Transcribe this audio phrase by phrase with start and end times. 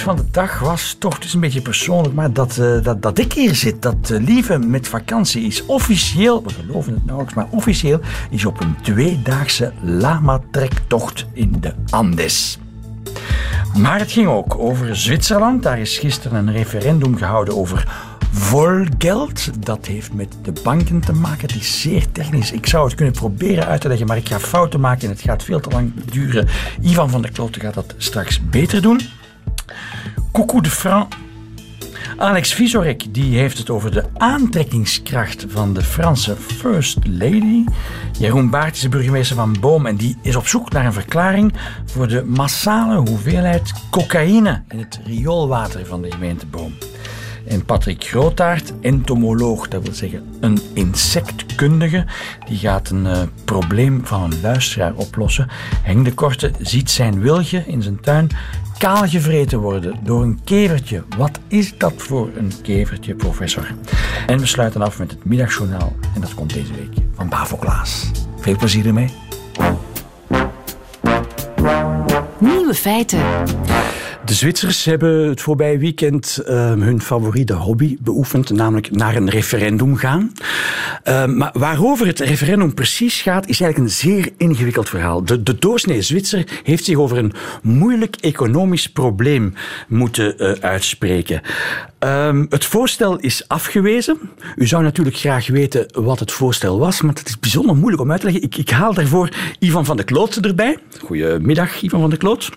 [0.00, 3.18] van de dag was toch, het is een beetje persoonlijk, maar dat, uh, dat, dat
[3.18, 7.46] ik hier zit, dat uh, Lieve met vakantie is officieel, we geloven het nauwelijks, maar
[7.50, 8.00] officieel
[8.30, 12.58] is op een tweedaagse lama-trektocht in de Andes.
[13.78, 15.62] Maar het ging ook over Zwitserland.
[15.62, 19.64] Daar is gisteren een referendum gehouden over volgeld.
[19.64, 21.40] Dat heeft met de banken te maken.
[21.40, 22.52] Het is zeer technisch.
[22.52, 25.20] Ik zou het kunnen proberen uit te leggen, maar ik ga fouten maken en het
[25.20, 26.48] gaat veel te lang duren.
[26.80, 29.00] Ivan van der Kloten gaat dat straks beter doen.
[30.32, 31.12] Coucou de Franc.
[32.16, 37.64] Alex Visorek die heeft het over de aantrekkingskracht van de Franse First Lady.
[38.18, 41.52] Jeroen Baart is de burgemeester van Boom en die is op zoek naar een verklaring
[41.84, 46.72] voor de massale hoeveelheid cocaïne in het rioolwater van de gemeente Boom.
[47.46, 52.04] En Patrick Grootaert, entomoloog, dat wil zeggen een insectkundige,
[52.48, 55.48] die gaat een uh, probleem van een luisteraar oplossen.
[55.82, 58.28] Henk de Korte ziet zijn wilgje in zijn tuin
[58.78, 61.02] kaalgevreten worden door een kevertje.
[61.16, 63.66] Wat is dat voor een kevertje, professor?
[64.26, 65.92] En we sluiten af met het middagjournaal.
[66.14, 68.10] En dat komt deze week van Bavo Klaas.
[68.36, 69.08] Veel plezier ermee.
[72.38, 73.20] Nieuwe feiten.
[74.32, 79.96] De Zwitsers hebben het voorbije weekend uh, hun favoriete hobby beoefend, namelijk naar een referendum
[79.96, 80.32] gaan.
[81.04, 85.24] Uh, maar waarover het referendum precies gaat, is eigenlijk een zeer ingewikkeld verhaal.
[85.24, 89.54] De, de doorsnee Zwitser heeft zich over een moeilijk economisch probleem
[89.88, 91.40] moeten uh, uitspreken.
[91.98, 94.18] Ehm, het voorstel is afgewezen.
[94.56, 98.10] U zou natuurlijk graag weten wat het voorstel was, maar het is bijzonder moeilijk om
[98.10, 98.44] uit te leggen.
[98.44, 100.78] Ik, ik haal daarvoor Ivan van de Kloot erbij.
[101.00, 102.50] Goedemiddag, Ivan van de Kloot.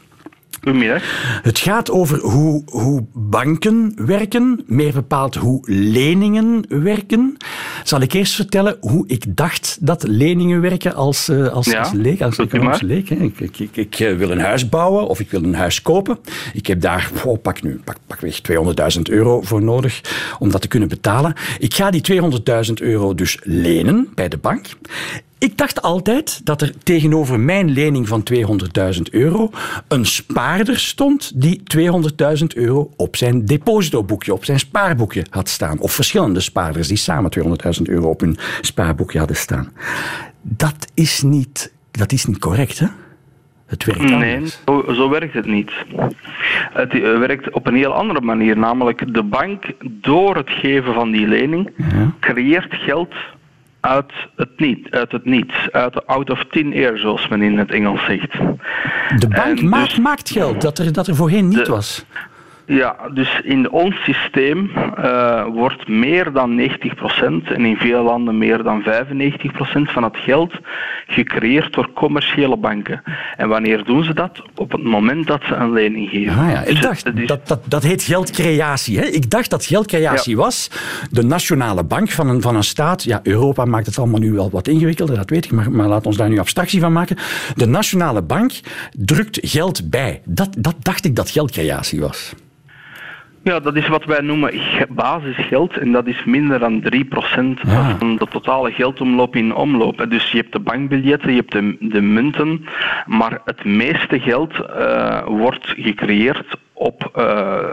[0.66, 1.04] Goedemiddag.
[1.42, 7.38] Het gaat over hoe, hoe banken werken, meer bepaald hoe leningen werken.
[7.84, 11.92] Zal ik eerst vertellen hoe ik dacht dat leningen werken als, uh, als, ja, als
[11.92, 13.10] leek, als economische leek.
[13.10, 16.18] Ik, ik, ik, ik, wil een huis bouwen of ik wil een huis kopen.
[16.54, 18.42] Ik heb daar, oh, pak nu, pak, pak weg
[18.96, 20.02] 200.000 euro voor nodig
[20.40, 21.34] om dat te kunnen betalen.
[21.60, 22.22] Ik ga die
[22.68, 24.68] 200.000 euro dus lenen bij de bank.
[25.38, 29.50] Ik dacht altijd dat er tegenover mijn lening van 200.000 euro
[29.88, 35.80] een spaarder stond die 200.000 euro op zijn depositoboekje, op zijn spaarboekje had staan.
[35.80, 39.72] Of verschillende spaarders die samen 200.000 euro op hun spaarboekje hadden staan.
[40.42, 42.88] Dat is niet, dat is niet correct, hè?
[43.66, 45.72] Het werkt nee, zo, zo, werkt het niet.
[46.74, 51.12] Het eh, werkt op een heel andere manier, namelijk de bank door het geven van
[51.12, 52.12] die lening ja.
[52.20, 53.14] creëert geld
[53.86, 57.72] uit het niet, uit het niets, uit out of thin air, zoals men in het
[57.72, 58.32] Engels zegt.
[59.20, 62.06] De bank maakt, dus, maakt geld dat er, dat er voorheen niet was.
[62.68, 66.64] Ja, dus in ons systeem uh, wordt meer dan 90%
[67.44, 68.86] en in veel landen meer dan 95%
[69.82, 70.54] van het geld
[71.08, 73.04] gecreëerd door commerciële banken.
[73.38, 74.42] En wanneer doen ze dat?
[74.56, 76.38] Op het moment dat ze een lening geven.
[76.38, 79.00] Ah ja, ik dus dacht, dat, dat, dat heet geldcreatie.
[79.00, 79.06] Hè?
[79.06, 80.42] Ik dacht dat geldcreatie ja.
[80.42, 80.70] was
[81.12, 83.04] de nationale bank van een, van een staat.
[83.04, 86.06] Ja, Europa maakt het allemaal nu wel wat ingewikkelder, dat weet ik, maar, maar laat
[86.06, 87.18] ons daar nu abstractie van maken.
[87.56, 88.52] De nationale bank
[88.92, 90.22] drukt geld bij.
[90.26, 92.34] Dat, dat dacht ik dat geldcreatie was.
[93.46, 94.54] Ja, dat is wat wij noemen
[94.90, 96.88] basisgeld en dat is minder dan 3%
[97.68, 97.98] ja.
[97.98, 100.06] van de totale geldomloop in omloop.
[100.10, 102.66] Dus je hebt de bankbiljetten, je hebt de, de munten,
[103.06, 107.24] maar het meeste geld uh, wordt gecreëerd op, uh,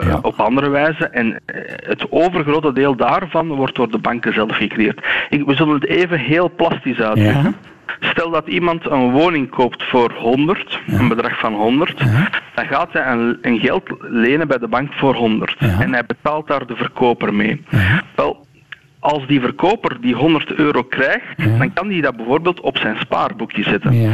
[0.00, 0.18] ja.
[0.22, 1.08] op andere wijze.
[1.08, 1.42] En
[1.86, 5.06] het overgrote deel daarvan wordt door de banken zelf gecreëerd.
[5.28, 7.42] Ik, we zullen het even heel plastisch uitleggen.
[7.62, 7.70] Ja.
[8.00, 10.98] Stel dat iemand een woning koopt voor 100, ja.
[10.98, 12.28] een bedrag van 100, ja.
[12.54, 15.54] dan gaat hij een, een, geld lenen bij de bank voor 100.
[15.58, 15.80] Ja.
[15.80, 17.64] En hij betaalt daar de verkoper mee.
[18.14, 18.47] Wel,
[18.98, 23.62] als die verkoper die 100 euro krijgt, dan kan hij dat bijvoorbeeld op zijn spaarboekje
[23.62, 24.12] zetten.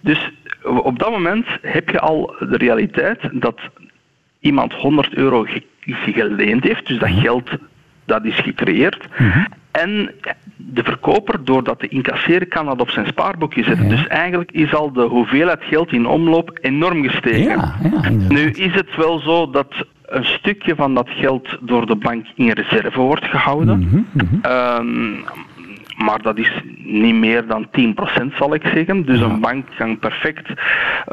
[0.00, 0.30] Dus
[0.62, 3.60] op dat moment heb je al de realiteit dat
[4.40, 5.46] iemand 100 euro
[5.86, 7.50] geleend heeft, dus dat geld
[8.04, 9.08] dat is gecreëerd.
[9.18, 9.46] Mm
[9.82, 10.10] En
[10.56, 13.84] de verkoper, door dat te incasseren, kan dat op zijn spaarboekje zetten.
[13.84, 13.90] Ja.
[13.90, 17.42] Dus eigenlijk is al de hoeveelheid geld in omloop enorm gestegen.
[17.42, 21.96] Ja, ja, nu is het wel zo dat een stukje van dat geld door de
[21.96, 23.78] bank in reserve wordt gehouden.
[23.78, 24.52] Mm -hmm, mm -hmm.
[24.52, 25.24] Um,
[25.96, 29.06] maar dat is niet meer dan 10% zal ik zeggen.
[29.06, 30.48] Dus een bank kan perfect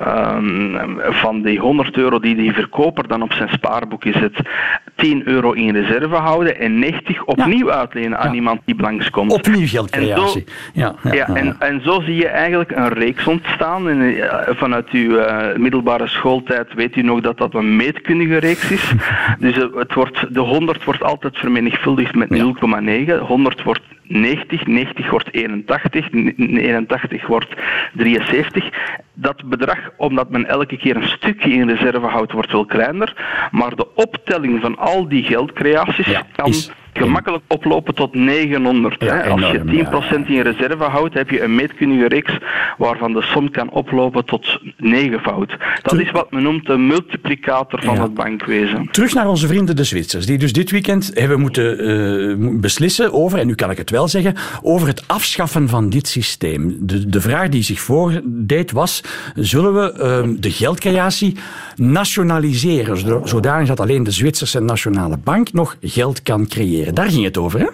[0.07, 4.49] um, van die 100 euro die die verkoper dan op zijn spaarboekje zet,
[4.95, 7.73] 10 euro in reserve houden en 90 opnieuw ja.
[7.73, 8.35] uitlenen aan ja.
[8.35, 9.31] iemand die langskomt.
[9.31, 10.43] Opnieuw geldcreatie.
[10.73, 13.89] Ja, ja, ja, en, en zo zie je eigenlijk een reeks ontstaan.
[13.89, 18.71] En, uh, vanuit uw uh, middelbare schooltijd weet u nog dat dat een meetkundige reeks
[18.71, 18.91] is.
[19.39, 23.19] dus uh, het wordt, de 100 wordt altijd vermenigvuldigd met 0,9.
[23.19, 23.81] 100 wordt
[24.11, 27.55] 90, 90 wordt 81, 81 wordt
[27.93, 28.69] 73.
[29.13, 33.13] Dat bedrag, omdat men elke keer een stukje in reserve houdt, wordt wel kleiner.
[33.51, 38.95] Maar de optelling van al die geldcreaties Ja, kan is gemakkelijk oplopen tot 900.
[39.01, 39.29] Ja, hè.
[39.29, 39.85] Als enorm, je
[40.25, 42.37] 10% in reserve houdt, heb je een meetkundige reeks
[42.77, 45.57] waarvan de som kan oplopen tot negenvoud.
[45.81, 48.87] Dat is wat men noemt de multiplicator van het bankwezen.
[48.91, 53.39] Terug naar onze vrienden de Zwitsers, die dus dit weekend hebben moeten eh, beslissen over,
[53.39, 56.77] en nu kan ik het wel zeggen, over het afschaffen van dit systeem.
[56.79, 59.03] De, de vraag die zich voordeed was,
[59.35, 61.35] zullen we eh, de geldcreatie
[61.75, 66.80] nationaliseren, zodanig dat alleen de Zwitserse Nationale Bank nog geld kan creëren.
[66.89, 67.67] Daar ging het over, hè?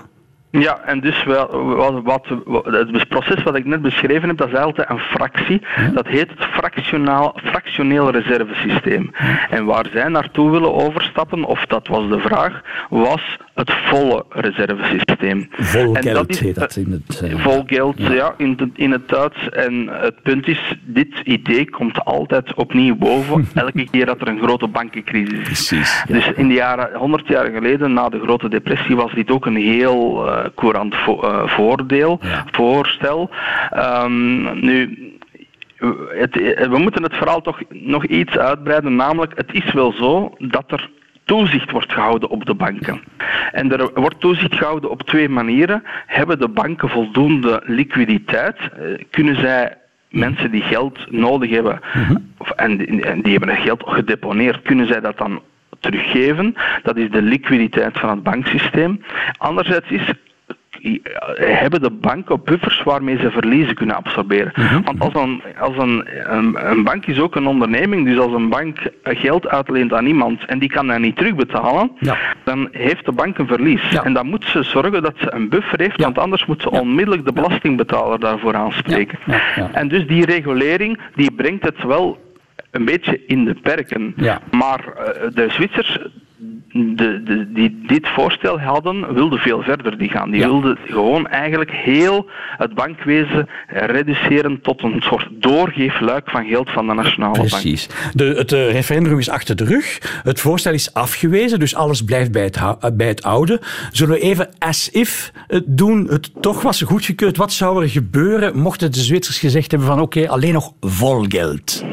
[0.51, 2.25] Ja, en dus wel, wat,
[2.63, 5.61] het proces wat ik net beschreven heb, dat is altijd een fractie.
[5.93, 9.11] Dat heet het fractionaal, fractioneel reservesysteem.
[9.49, 15.47] En waar zij naartoe willen overstappen, of dat was de vraag, was het volle reservesysteem.
[15.51, 17.21] Vol En geld is- heet dat in het...
[17.21, 19.49] eh, Vol geld, ja, in, het, in het Duits.
[19.49, 24.41] En het punt is, dit idee komt altijd opnieuw boven, elke keer dat er een
[24.41, 25.43] grote bankencrisis is.
[25.43, 26.03] Precies.
[26.07, 26.13] ja.
[26.13, 29.55] Dus in de jaren, 100 jaar geleden, na de grote depressie, was dit ook een
[29.55, 32.45] heel eh courant vo- eh, voordeel, Ja.
[32.51, 33.29] voorstel.
[33.69, 34.97] Ehm, nu,
[36.09, 36.35] het,
[36.69, 40.89] we moeten het verhaal toch nog iets uitbreiden, namelijk het is wel zo dat er
[41.25, 43.01] toezicht wordt gehouden op de banken.
[43.51, 45.83] En er wordt toezicht gehouden op twee manieren.
[46.05, 48.57] Hebben de banken voldoende liquiditeit?
[48.59, 49.77] Eh, Kunnen zij
[50.09, 51.79] mensen die geld nodig hebben
[52.37, 55.41] of, en, die- en die hebben het geld gedeponeerd, kunnen zij dat dan
[55.79, 56.55] teruggeven?
[56.83, 59.03] Dat is de liquiditeit van het banksysteem.
[59.37, 60.11] Anderzijds is
[61.35, 64.51] hebben de banken buffers waarmee ze verliezen kunnen absorberen.
[64.83, 68.49] Want als, een, als een, een, een bank is ook een onderneming, dus als een
[68.49, 72.17] bank geld uitleent aan iemand en die kan dat niet terugbetalen, Ja.
[72.43, 73.89] dan heeft de bank een verlies.
[73.89, 74.03] Ja.
[74.03, 76.03] En dan moet ze zorgen dat ze een buffer heeft, Ja.
[76.03, 79.19] want anders moet ze onmiddellijk de belastingbetaler daarvoor aanspreken.
[79.73, 82.25] En dus die regulering die brengt het wel
[82.71, 84.15] een beetje in de perken.
[84.51, 85.97] Maar eh, de Zwitsers
[86.95, 90.31] de, de, die dit voorstel hadden, wilden veel verder die gaan.
[90.31, 90.47] Die Ja.
[90.47, 92.25] wilden gewoon eigenlijk heel
[92.57, 97.47] het bankwezen reduceren tot een soort doorgeefluik van geld van de Nationale Bank.
[97.47, 97.89] Precies.
[98.13, 100.19] De, het eh, referendum is achter de rug.
[100.23, 103.61] Het voorstel is afgewezen, dus alles blijft bij het, eh, bij het oude.
[103.91, 106.07] Zullen we even as if het doen?
[106.09, 107.37] Het toch was goedgekeurd.
[107.37, 111.83] Wat zou er gebeuren mochten de Zwitsers gezegd hebben van oké, alleen nog vol geld?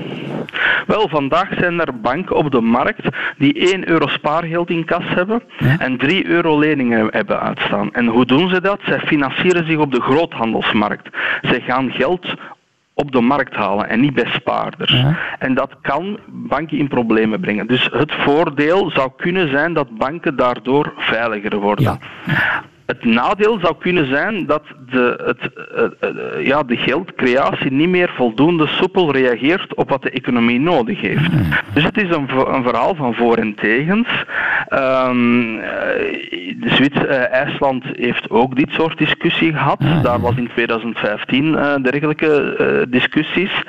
[0.86, 3.08] Wel, vandaag zijn er banken op de markt
[3.38, 5.42] die 1 euro spaargeld in kas hebben
[5.78, 7.92] en 3 euro leningen hebben uitstaan.
[7.92, 8.80] En hoe doen ze dat?
[8.86, 11.08] Zij financieren zich op de groothandelsmarkt.
[11.42, 12.34] Zij gaan geld
[12.94, 15.04] op de markt halen en niet bij spaarders.
[15.38, 17.66] En dat kan banken in problemen brengen.
[17.66, 21.98] Dus het voordeel zou kunnen zijn dat banken daardoor veiliger worden.
[22.86, 28.12] Het nadeel zou kunnen zijn dat de, het, eh, eh, ja, de geldcreatie niet meer
[28.16, 31.30] voldoende soepel reageert op wat de economie nodig heeft.
[31.74, 34.08] Dus het is een, een verhaal van voor en tegens.
[34.68, 35.10] Eh,
[36.56, 39.80] de Zwits, eh, IJsland heeft ook dit soort discussie gehad.
[40.02, 43.62] Daar was in 2015 eh, dergelijke eh, discussies.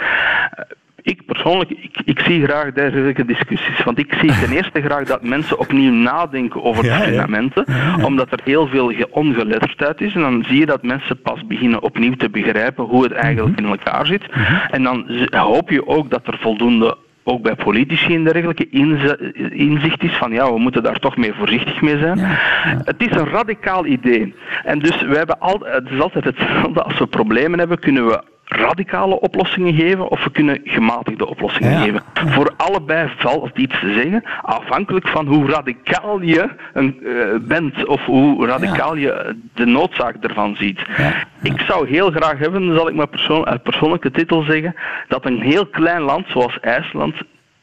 [1.05, 3.83] Ik persoonlijk, ik, ik zie graag dergelijke discussies.
[3.83, 7.07] Want ik zie ten eerste graag dat mensen opnieuw nadenken over Ja, de ja.
[7.09, 7.65] fundamenten.
[8.05, 10.13] Omdat er heel veel ge- ongeletterdheid is.
[10.15, 13.65] En dan zie je dat mensen pas beginnen opnieuw te begrijpen hoe het eigenlijk in
[13.65, 14.23] elkaar zit.
[14.71, 18.69] En dan hoop je ook dat er voldoende ook bij politici en dergelijke
[19.49, 22.19] inzicht is van ja, we moeten daar toch meer voorzichtig mee zijn.
[22.83, 24.33] Het is een radicaal idee.
[24.63, 26.83] En dus we hebben al, het is altijd hetzelfde.
[26.83, 28.21] Als we problemen hebben, kunnen we
[28.55, 31.79] radicale oplossingen geven of we kunnen gematigde oplossingen Ja.
[31.79, 32.01] geven.
[32.13, 37.11] Voor allebei valt iets te zeggen, afhankelijk van hoe radicaal je een, eh,
[37.47, 40.79] bent of hoe radicaal je de noodzaak ervan ziet.
[41.41, 44.75] Ik zou heel graag hebben, zal ik maar persoon, uit persoonlijke titel zeggen,
[45.07, 47.15] dat een heel klein land zoals IJsland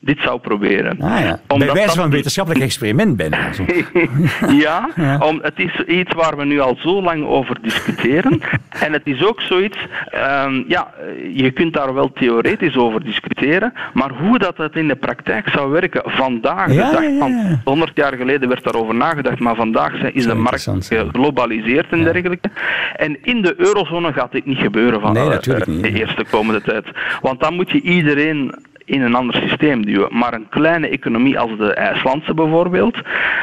[0.05, 1.01] dit zou proberen.
[1.01, 1.41] Ah, ja.
[1.47, 3.53] Bij wijze van een die- wetenschappelijk experiment bijna.
[3.53, 3.65] Zo.
[4.67, 4.89] ja,
[5.21, 8.41] Om, het is iets waar we nu al zo lang over discussiëren.
[8.85, 9.79] en het is ook zoiets,
[10.11, 10.91] ehm, ja,
[11.35, 15.71] je kunt daar wel theoretisch over discussiëren, maar hoe dat het in de praktijk zou
[15.71, 17.19] werken vandaag, de Ja, dag, ja, ja.
[17.19, 22.05] want 100 jaar geleden werd daarover nagedacht, maar vandaag zijn- is de markt geglobaliseerd en
[22.05, 22.49] dergelijke.
[22.97, 25.83] En in de eurozone gaat dit niet gebeuren van Nee, natuurlijk eh, niet.
[25.83, 26.85] de eerste komende tijd.
[27.21, 28.55] Want dan moet je iedereen
[28.85, 30.09] in een ander systeem duwen.
[30.19, 32.99] Maar een kleine economie als de IJslandse bijvoorbeeld,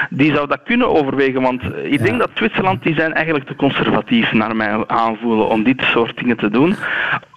[0.09, 1.41] die zou dat kunnen overwegen.
[1.41, 5.63] Want eh, ik denk dat Zwitserland, die zijn eigenlijk te conservatief naar mijn aanvoelen om
[5.63, 6.75] dit soort dingen te doen.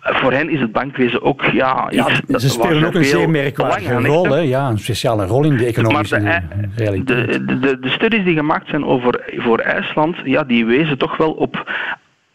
[0.02, 3.30] Eh, Voor hen is het bankwezen ook ja, Ja, iets ze spelen ook een zeer
[3.30, 4.25] merkwaardige rol.
[4.30, 4.38] Hè?
[4.38, 6.42] Ja, een speciale rol in de Maar economische de, eh,
[6.76, 7.32] realiteit.
[7.49, 11.30] de, de, de studies die gemaakt zijn over voor IJsland, ja, die wezen toch wel
[11.32, 11.71] op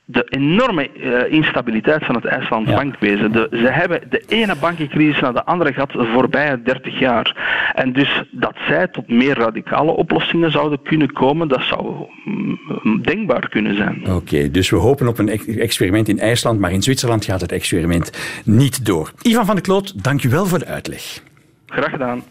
[0.10, 3.32] de enorme uh, instabiliteit van het IJslands bankwezen.
[3.32, 7.36] De, ze hebben de ene bankencrisis naar de andere gehad de voorbije 30 jaar.
[7.74, 13.50] En dus dat zij tot meer radicale oplossingen zouden kunnen komen, dat zou mm, denkbaar
[13.50, 14.12] kunnen zijn.
[14.12, 18.42] Oké, dus we hopen op een experiment in IJsland, maar in Zwitserland gaat het experiment
[18.46, 19.12] niet door.
[19.22, 21.22] Ivan van der Kloot, dank u wel voor de uitleg.
[21.66, 22.24] Graag gedaan.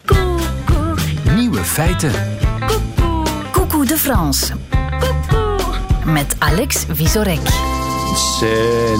[1.35, 2.11] Nieuwe feiten.
[3.51, 4.53] Coucou de France.
[6.07, 7.39] Met Alex Visorek.
[8.39, 8.95] C'est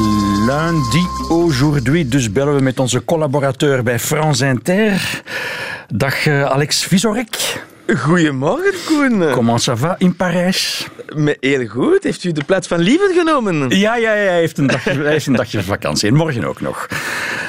[0.46, 5.22] lundi aujourd'hui, dus bellen we met onze collaborateur bij France Inter.
[5.94, 7.62] Dag eh, Alex Visorek.
[7.96, 9.32] Goedemorgen, Koen.
[9.32, 10.88] Comment ça va in Parijs?
[11.40, 12.04] Heel goed.
[12.04, 13.70] Heeft u de plaats van Lieven genomen?
[13.70, 16.10] Ja, ja, ja hij, heeft een dagje, hij heeft een dagje vakantie.
[16.10, 16.88] En morgen ook nog.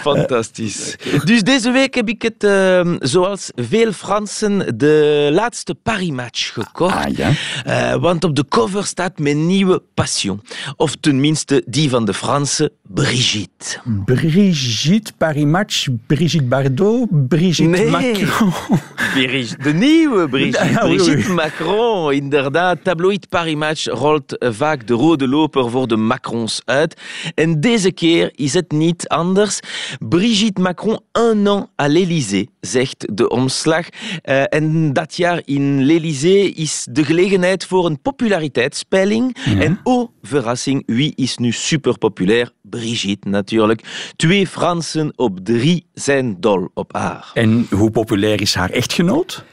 [0.00, 0.96] Fantastisch.
[1.24, 6.94] Dus deze week heb ik het, uh, zoals veel Fransen, de laatste Paris-match gekocht.
[6.94, 7.30] Ah, ja?
[7.66, 10.42] Uh, want op de cover staat mijn nieuwe passion.
[10.76, 13.78] Of tenminste die van de Franse Brigitte.
[14.04, 17.90] Brigitte, Paris-match, Brigitte Bardot, Brigitte nee.
[17.90, 18.52] Macron.
[19.62, 20.64] De nieuwe Brigitte.
[20.64, 22.78] Ja, Brigitte Macron, inderdaad.
[22.82, 27.00] Tabloid Paris-match rolt vaak de rode loper voor de Macrons uit.
[27.34, 29.60] En deze keer is het niet anders.
[30.00, 33.86] Brigitte Macron un an à l'Élysée, zegt de omslag.
[34.24, 39.36] Uh, en dat jaar in l'Élysée is de gelegenheid voor een populariteitspeiling.
[39.44, 39.60] Ja.
[39.60, 42.52] En oh, verrassing, wie is nu super populair?
[42.62, 44.10] Brigitte natuurlijk.
[44.16, 47.30] Twee Fransen op drie zijn dol op haar.
[47.34, 49.44] En hoe populair is haar echtgenoot?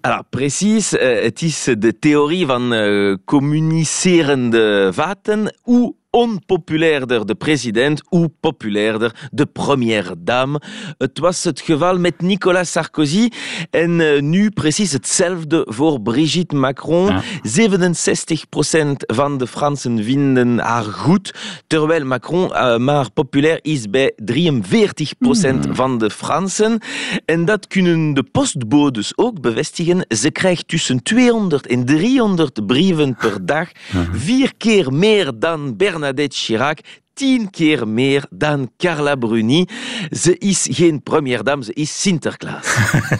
[0.00, 5.54] Alors, precies, uh, het is de theorie van uh, communicerende vaten.
[5.62, 10.60] Hoe onpopulairder de president, hoe populairder de première dame.
[10.98, 13.28] Het was het geval met Nicolas Sarkozy
[13.70, 17.06] en uh, nu precies hetzelfde voor Brigitte Macron.
[17.06, 17.22] Ja.
[17.22, 21.34] 67% van de Fransen vinden haar goed,
[21.66, 25.74] terwijl Macron uh, maar populair is bij 43% mm.
[25.74, 26.78] van de Fransen.
[27.24, 30.06] En dat kunnen de postbodes ook bevestigen.
[30.08, 33.68] Ze krijgt tussen 200 en 300 brieven per dag,
[34.12, 36.82] vier keer meer dan Bernard Bernadette Chirac
[37.14, 39.66] tien keer meer dan Carla Bruni.
[40.10, 42.76] Ze is geen première dame, ze is Sinterklaas.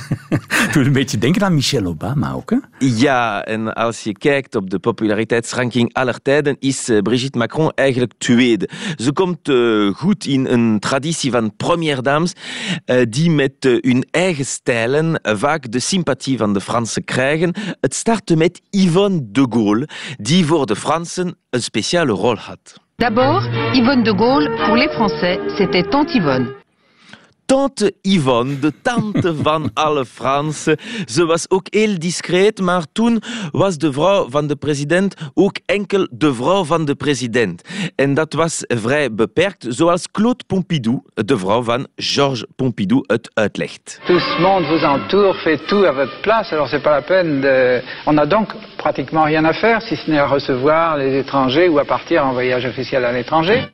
[0.72, 2.56] Doe een beetje denken aan Michelle Obama ook, hè?
[2.78, 8.12] Ja, en als je kijkt op de populariteitsranking aller tijden, is uh, Brigitte Macron eigenlijk
[8.18, 8.68] tweede.
[8.96, 12.32] Ze komt uh, goed in een traditie van première dames,
[12.86, 17.54] uh, die met hun eigen stijlen vaak de sympathie van de Fransen krijgen.
[17.80, 22.83] Het startte met Yvonne de Gaulle, die voor de Fransen een speciale rol had.
[22.98, 23.42] D'abord,
[23.74, 26.52] Yvonne de Gaulle, pour les Français, c'était Tante Yvonne.
[27.54, 30.76] Tante Yvonne, de tante van alle Fransen.
[31.06, 36.08] Ze was ook heel discreet, maar toen was de vrouw van de president ook enkel
[36.11, 37.62] de vrouw van de president.
[37.96, 44.00] En dat was vrij beperkt, zoals Claude Pompidou, de vrouw van Georges Pompidou, het uitlegt.
[44.06, 47.40] Tout ce monde vous entoure, fait tout à votre place, alors c'est pas la peine
[47.40, 47.82] de...
[48.06, 51.78] On a donc pratiquement rien à faire, si ce n'est à recevoir les étrangers ou
[51.78, 53.68] à partir en voyage officiel à l'étranger.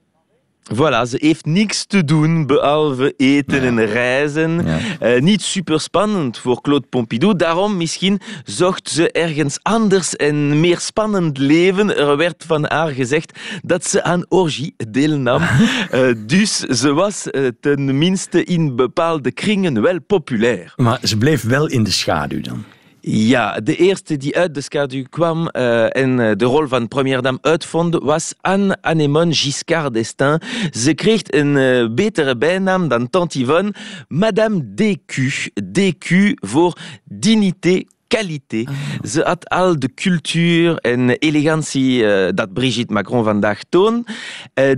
[0.75, 3.67] Voilà, ze heeft niks te doen behalve eten ja.
[3.67, 4.67] en reizen.
[4.67, 4.79] Ja.
[5.15, 7.37] Uh, niet super spannend voor Claude Pompidou.
[7.37, 11.97] Daarom misschien zocht ze ergens anders en meer spannend leven.
[11.97, 15.43] Er werd van haar gezegd dat ze aan orgie deelnam.
[15.43, 20.73] uh, dus ze was uh, tenminste in bepaalde kringen wel populair.
[20.77, 22.65] Maar ze bleef wel in de schaduw dan.
[23.01, 27.39] Ja, de eerste die uit de schaduw kwam uh, en de rol van première dame
[27.43, 30.43] uitvond was Anne Anémone Giscard d'Estaing.
[30.71, 33.75] Ze kreeg een uh, betere bijnaam dan Tante Yvonne,
[34.09, 35.17] Madame DQ.
[35.65, 38.69] DQ voor dignité kwaliteit.
[38.69, 38.75] Oh.
[39.03, 44.07] Ze had al de cultuur en elegantie uh, dat Brigitte Macron vandaag toont.
[44.07, 44.15] Uh,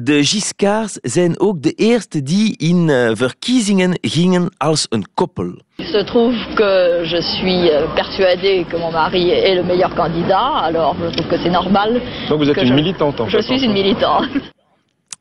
[0.00, 5.60] de Giscards zijn ook de eerste die in uh, verkiezingen gingen als een koppel.
[5.76, 10.96] Il se trouve que je suis persuadée que mon mari est le meilleur candidat, alors
[10.96, 12.00] je trouve que c'est normal.
[12.28, 14.28] Donc vous êtes une je, militante en Je fait, suis une militante.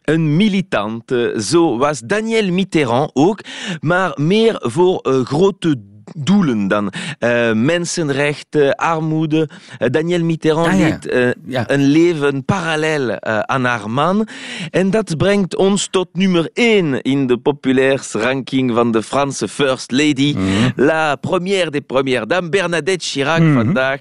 [0.05, 3.39] Een militante, zo was Daniel Mitterrand ook,
[3.79, 5.75] maar meer voor uh, grote
[6.15, 6.93] doelen dan.
[7.19, 9.49] Uh, mensenrechten, armoede.
[9.79, 10.79] Uh, Daniel Mitterrand Ah, ja.
[10.79, 11.69] leidt uh, Ja.
[11.69, 14.27] een leven parallel aan haar man.
[14.69, 20.35] En dat brengt ons tot nummer 1 in de populairsranking van de Franse First Lady.
[20.75, 23.53] La première des premières dames, Bernadette Chirac Mhm.
[23.53, 23.99] vandaag.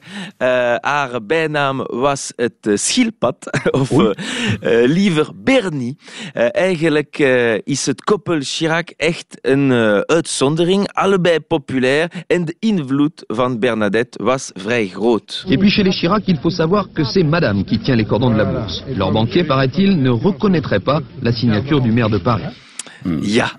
[0.81, 3.37] Haar bijnaam was het schildpad,
[3.81, 3.91] of
[4.85, 5.97] liever Bernie.
[6.35, 7.19] Eigenlijk
[7.65, 9.73] is het koppel Chirac echt een
[10.07, 10.93] uitzondering.
[10.93, 12.00] Allebei populair.
[13.59, 15.45] Bernadette was vrij groot.
[15.49, 18.31] Et puis chez les Chirac, il faut savoir que c'est madame qui tient les cordons
[18.31, 18.83] de la bourse.
[18.97, 22.45] Leur banquier, paraît-il, ne reconnaîtrait pas la signature du maire de Paris.
[23.21, 23.53] Ja,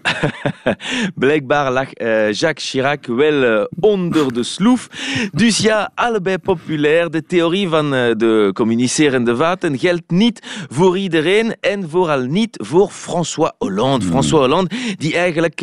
[1.16, 4.88] blijkbaar lag uh, Jacques Chirac wel uh, onder de sloef.
[5.32, 7.10] Dus ja, allebei populair.
[7.10, 12.90] De theorie van uh, de communicerende vaten geldt niet voor iedereen en vooral niet voor
[12.90, 14.06] François Hollande.
[14.06, 14.12] Mm.
[14.12, 15.60] François Hollande, die eigenlijk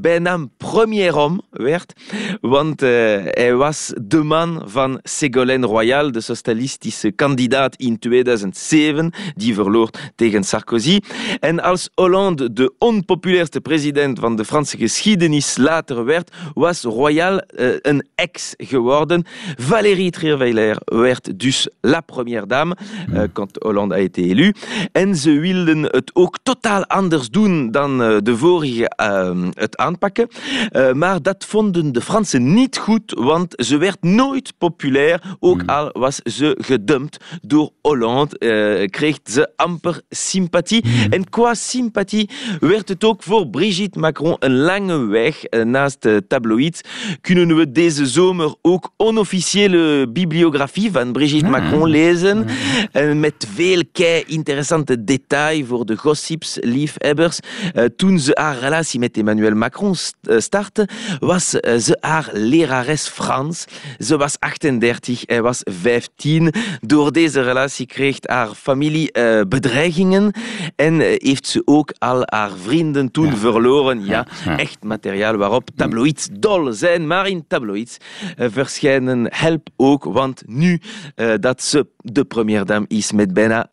[0.00, 1.92] bijna premier homme werd,
[2.40, 9.90] want hij was de man van Ségolène Royal, de socialistische kandidaat in 2007, die verloor
[10.16, 10.98] tegen Sarkozy.
[11.40, 17.74] En als Hollande de onpopulairste president van de Franse geschiedenis later werd, was Royal uh,
[17.82, 19.24] een ex geworden.
[19.56, 22.76] Valérie Trierweiler werd dus la première dame
[23.12, 24.54] uh, quand Hollande a été élu.
[24.92, 28.88] En ze wilden het ook totaal anders doen dan uh, de vorige
[29.54, 30.28] het aanpakken.
[30.94, 36.16] maar dat vonden de Fransen niet goed, want ze werd nooit populair, ook al was
[36.16, 40.84] ze gedumpt door Hollande, kreeg ze amper sympathie.
[41.10, 42.30] En qua sympathie
[42.60, 45.42] werd het ook voor Brigitte Macron een lange weg.
[45.64, 46.80] Naast de tabloïds
[47.20, 52.46] kunnen we deze zomer ook onofficiële bibliografie van Brigitte Macron lezen.
[53.20, 57.38] Met veel kei interessante details voor de gossips, liefhebbers.
[57.96, 63.64] Toen ze haar relatie met Emmanuel Macron startte, was ze haar lerares Frans.
[63.98, 66.52] Ze was 38, hij was 15.
[66.80, 69.12] Door deze relatie kreeg haar familie
[69.48, 70.32] bedreigingen
[70.76, 72.68] en heeft ze ook al haar vrienden
[73.10, 74.04] toen verloren.
[74.04, 77.06] Ja, echt materiaal waarop tabloids dol zijn.
[77.06, 77.96] Maar in tabloids
[78.38, 80.80] uh, verschijnen help ook, want nu
[81.16, 83.70] uh, dat ze de première dame is met bijna 70%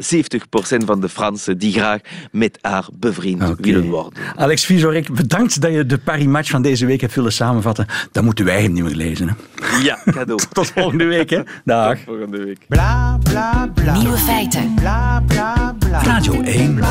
[0.86, 2.00] van de Fransen die graag
[2.32, 3.56] met haar bevriend okay.
[3.60, 4.13] willen worden.
[4.36, 7.86] Alex Vizorek, bedankt dat je de Paris-match van deze week hebt willen samenvatten.
[8.12, 9.27] Dan moeten wij hem niet meer lezen.
[9.27, 9.77] Hè?
[9.77, 10.39] Ja, cadeau.
[10.54, 11.30] Tot volgende week.
[11.30, 11.42] Hè?
[11.66, 11.96] Dag.
[11.96, 12.60] Tot volgende week.
[12.68, 13.98] Bla, bla, bla.
[13.98, 14.74] Nieuwe feiten.
[14.75, 15.77] Bla, bla, bla.
[15.91, 16.82] Radio 1.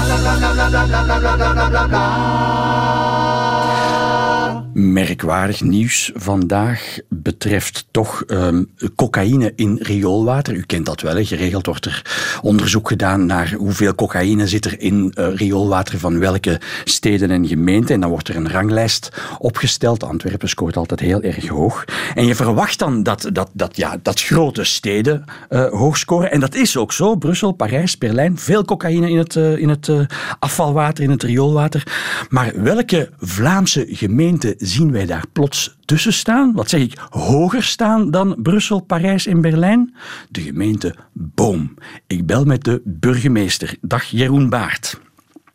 [4.96, 10.54] Merkwaardig nieuws vandaag betreft toch um, cocaïne in rioolwater.
[10.54, 12.02] U kent dat wel, geregeld wordt er
[12.42, 17.94] onderzoek gedaan naar hoeveel cocaïne zit er in uh, rioolwater van welke steden en gemeenten.
[17.94, 20.04] En dan wordt er een ranglijst opgesteld.
[20.04, 21.84] Antwerpen scoort altijd heel erg hoog.
[22.14, 26.30] En je verwacht dan dat, dat, dat, ja, dat grote steden uh, hoog scoren.
[26.30, 27.14] En dat is ook zo.
[27.14, 28.38] Brussel, Parijs, Berlijn.
[28.38, 29.90] Veel cocaïne in het, uh, in het
[30.38, 31.82] afvalwater, in het rioolwater.
[32.28, 36.52] Maar welke Vlaamse gemeenten zien wij daar plots tussen staan?
[36.52, 36.98] Wat zeg ik?
[37.10, 39.94] Hoger staan dan Brussel, Parijs en Berlijn?
[40.28, 41.74] De gemeente Boom.
[42.06, 43.74] Ik bel met de burgemeester.
[43.80, 45.00] Dag Jeroen Baart.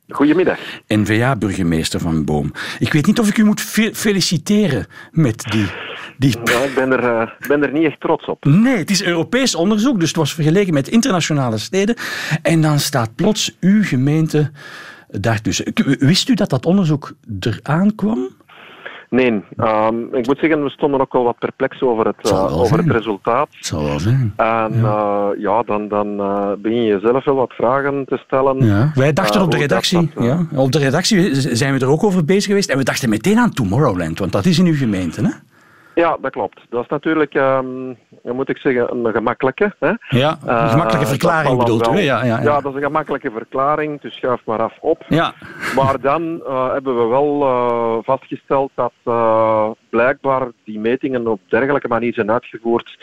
[0.09, 0.59] Goedemiddag.
[0.87, 2.51] N-VA-burgemeester van Boom.
[2.79, 5.65] Ik weet niet of ik u moet fe feliciteren met die...
[6.17, 6.37] die...
[6.43, 8.45] Ja, ik ben er, uh, ben er niet echt trots op.
[8.45, 11.95] Nee, het is Europees onderzoek, dus het was vergeleken met internationale steden.
[12.41, 14.51] En dan staat plots uw gemeente
[15.07, 15.73] daartussen.
[15.99, 18.29] Wist u dat dat onderzoek eraan kwam?
[19.11, 22.77] Nee, um, ik moet zeggen, we stonden ook wel wat perplex over het, uh, over
[22.77, 23.47] het resultaat.
[23.51, 24.33] Het zal wel zijn.
[24.35, 28.65] En ja, uh, ja dan, dan uh, begin je zelf wel wat vragen te stellen.
[28.65, 28.91] Ja.
[28.95, 32.25] Wij dachten op de redactie, dat, ja, op de redactie zijn we er ook over
[32.25, 35.29] bezig geweest en we dachten meteen aan Tomorrowland, want dat is in uw gemeente, hè?
[35.95, 36.61] Ja, dat klopt.
[36.69, 39.75] Dat is natuurlijk, um, moet ik zeggen, een gemakkelijke.
[39.79, 39.91] Hè?
[40.09, 41.91] Ja, een gemakkelijke verklaring bedoelt u?
[41.91, 42.41] Ja, ja, ja.
[42.41, 45.03] ja, dat is een gemakkelijke verklaring, dus schuif maar af op.
[45.07, 45.33] Ja.
[45.75, 48.93] Maar dan uh, hebben we wel uh, vastgesteld dat
[49.89, 52.97] blijkbaar die metingen op dergelijke manier zijn uitgevoerd,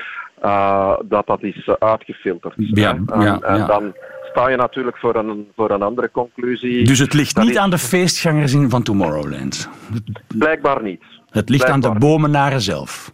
[1.05, 2.55] dat dat is uitgefilterd.
[2.57, 3.95] Ja, en, ja, en dan
[4.31, 6.85] sta je natuurlijk voor een, voor een andere conclusie.
[6.85, 7.57] Dus het ligt niet is...
[7.57, 9.69] aan de feestgangers van Tomorrowland?
[10.39, 11.03] Blijkbaar niet.
[11.39, 11.91] Het ligt Blijkbaar.
[11.91, 13.13] aan de bomenaren zelf.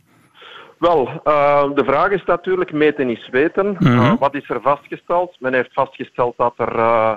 [0.79, 3.67] Wel, uh, de vraag is natuurlijk meten is weten.
[3.67, 4.01] Mm -hmm.
[4.01, 5.37] uh, wat is er vastgesteld?
[5.39, 7.15] Men heeft vastgesteld dat er uh,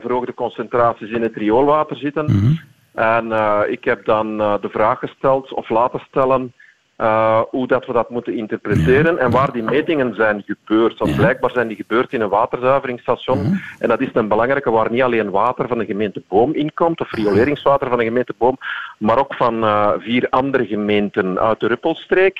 [0.00, 2.24] verhoogde concentraties in het rioolwater zitten.
[2.24, 2.60] Mm -hmm.
[2.94, 3.32] En
[3.70, 6.52] ik heb dan de vraag gesteld, of laten stellen,
[6.98, 9.20] uh, hoe dat we dat moeten interpreteren ja.
[9.20, 10.98] en waar die metingen zijn gebeurd.
[10.98, 11.16] Want ja.
[11.16, 13.38] blijkbaar zijn die gebeurd in een waterzuiveringsstation.
[13.38, 13.58] Ja.
[13.78, 17.12] En dat is een belangrijke waar niet alleen water van de gemeente Boom inkomt, of
[17.12, 18.58] rioleringswater van de gemeente Boom,
[18.98, 22.38] maar ook van uh, vier andere gemeenten uit de Ruppelstreek.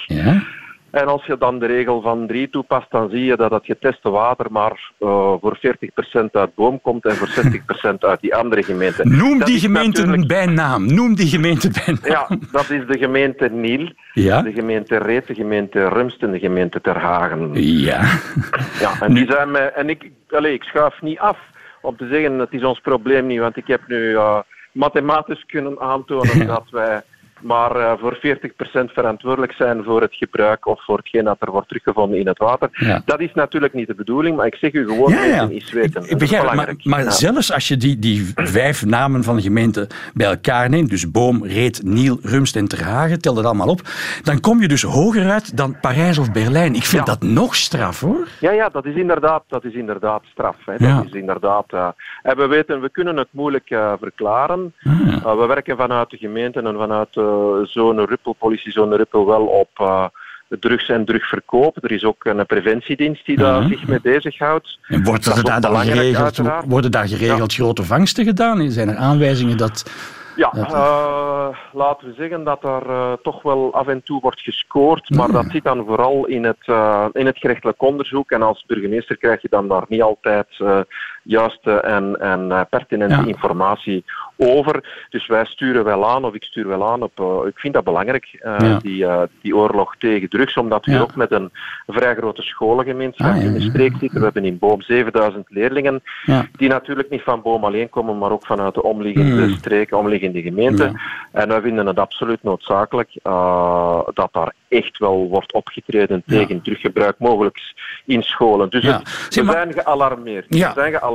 [0.94, 4.10] En als je dan de regel van drie toepast, dan zie je dat het geteste
[4.10, 7.28] water maar uh, voor 40% uit Boom komt en voor
[7.94, 9.16] 60% uit die andere gemeenten.
[9.16, 10.28] Noem dat die gemeente natuurlijk...
[10.28, 10.94] bij naam.
[10.94, 12.10] Noem die gemeente bij naam.
[12.10, 14.42] Ja, dat is de gemeente Niel, ja?
[14.42, 17.50] de gemeente Reet, de gemeente Rumst en de gemeente Terhagen.
[17.52, 18.00] Ja.
[18.80, 21.38] Ja, en die zijn mij, en ik, allez, ik schuif niet af
[21.82, 24.38] om te zeggen, het is ons probleem niet, want ik heb nu uh,
[24.72, 27.02] mathematisch kunnen aantonen dat wij
[27.44, 28.20] maar uh, voor 40%
[28.92, 33.02] verantwoordelijk zijn voor het gebruik of voor hetgeen dat er wordt teruggevonden in het water.
[33.04, 35.48] Dat is natuurlijk niet de bedoeling, maar ik zeg u gewoon, ja, ja.
[35.48, 36.10] iets weten.
[36.10, 40.26] Ik begrijp, maar, maar zelfs als je die, die vijf namen van de gemeente bij
[40.26, 43.80] elkaar neemt, dus Boom, Reet, Niel, Rumst en Terhagen, tel dat allemaal op,
[44.22, 46.74] dan kom je dus hoger uit dan Parijs of Berlijn.
[46.74, 48.28] Ik vind dat nog straf, hoor.
[48.40, 50.56] Ja, ja, dat is inderdaad, dat is inderdaad straf.
[50.64, 50.76] Hè.
[50.76, 51.88] Dat is inderdaad, uh,
[52.22, 54.74] en we weten, we kunnen het moeilijk uh, verklaren.
[55.24, 57.12] Ah, we werken vanuit de gemeente en vanuit
[57.68, 60.04] zone Ruppel, politiezone Ruppel, wel op uh,
[60.60, 61.84] drugs en drugverkoop.
[61.84, 64.78] Er is ook een preventiedienst die daar zich mee bezighoudt.
[64.88, 68.70] En wordt er daar dan geregeld, worden daar geregeld grote vangsten gedaan?
[68.70, 69.90] Zijn er aanwijzingen dat...
[70.36, 75.10] Ja, uh, laten we zeggen dat er uh, toch wel af en toe wordt gescoord,
[75.10, 78.30] maar dat zit dan vooral in het, uh, in het gerechtelijk onderzoek.
[78.30, 80.46] En als burgemeester krijg je dan daar niet altijd
[81.24, 84.04] juiste en, en pertinente informatie
[84.36, 85.06] over.
[85.10, 87.20] Dus wij sturen wel aan, of ik stuur wel aan op.
[87.20, 91.00] Uh, ik vind dat belangrijk, uh, die, uh, die oorlog tegen drugs, omdat we ja.
[91.00, 91.50] ook met een
[91.86, 94.18] vrij grote scholengemeenschap ah, in de streek zitten.
[94.18, 96.02] We hebben in Boom 7000 leerlingen,
[96.52, 99.54] die natuurlijk niet van Boom alleen komen, maar ook vanuit de omliggende mm.
[99.54, 101.00] streken, omliggende gemeenten.
[101.32, 103.10] En wij vinden het absoluut noodzakelijk
[104.14, 108.70] dat daar echt wel wordt opgetreden tegen druggebruik, mogelijk in scholen.
[108.70, 110.46] Dus het, we zijn gealarmeerd.
[110.48, 111.13] We zijn gealarmeerd.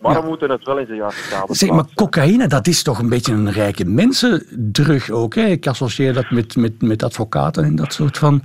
[0.00, 2.98] Maar we moeten het wel in de juiste kader Zeg, maar cocaïne, dat is toch
[2.98, 5.34] een beetje een rijke mensendrug ook.
[5.34, 5.46] Hè?
[5.46, 8.42] Ik associeer dat met, met, met advocaten en dat soort van...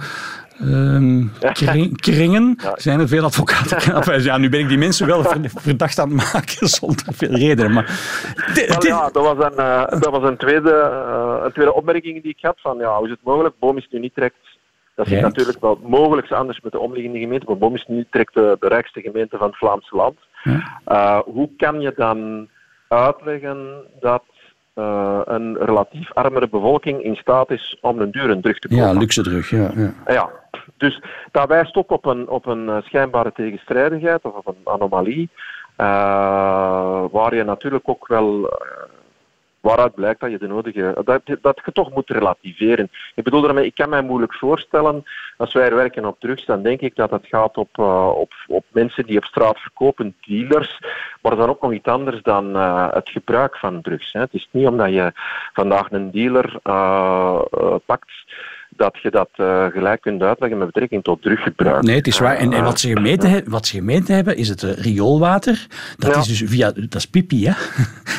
[0.61, 1.31] Um,
[1.95, 2.57] kringen.
[2.75, 4.23] Zijn er veel advocaten?
[4.23, 5.23] ja, nu ben ik die mensen wel
[5.55, 7.73] verdacht aan het maken zonder veel reden.
[7.73, 7.99] Maar,
[8.79, 12.41] ja, dat was een, uh, dat was een, tweede, uh, een tweede opmerking die ik
[12.41, 12.55] had.
[12.61, 13.55] Van, ja, hoe is het mogelijk?
[13.59, 14.35] Boom is nu niet direct.
[14.95, 17.45] Dat is natuurlijk wel mogelijk anders met de omliggende gemeente.
[17.45, 20.17] Maar Boom is nu direct de, de rijkste gemeente van het Vlaamse land.
[20.45, 22.49] Uh, hoe kan je dan
[22.87, 24.23] uitleggen dat
[24.75, 28.85] uh, een relatief armere bevolking in staat is om een duur een drug te kopen.
[28.85, 29.71] Ja, luxe drug, ja.
[29.75, 29.93] ja.
[30.07, 30.29] ja.
[30.77, 35.29] Dus dat wijst ook op een, op een schijnbare tegenstrijdigheid of op een anomalie,
[35.77, 38.49] uh, waar je natuurlijk ook wel
[39.65, 42.89] waaruit blijkt dat je de nodige, dat, dat je toch moet relativeren.
[43.15, 45.03] Ik bedoel daarmee, ik kan mij moeilijk voorstellen,
[45.37, 48.33] als wij er werken op drugs, dan denk ik dat het gaat op, uh, op,
[48.47, 50.79] op mensen die op straat verkopen, dealers,
[51.21, 54.13] maar dan ook nog iets anders dan uh, het gebruik van drugs.
[54.13, 54.19] Hè.
[54.19, 55.11] Het is niet omdat je
[55.53, 57.41] vandaag een dealer uh,
[57.85, 58.11] pakt,
[58.75, 61.83] dat je dat uh, gelijk kunt uitleggen met betrekking tot druggebruik.
[61.83, 62.35] Nee, het is waar.
[62.35, 65.67] En, en wat, ze gemeten, wat ze gemeten hebben, is het uh, rioolwater.
[65.97, 66.19] Dat ja.
[66.19, 66.71] is dus via...
[66.71, 67.53] Dat is pipi, hè?